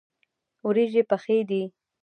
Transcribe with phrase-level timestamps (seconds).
[0.65, 1.61] وریژې پخې دي.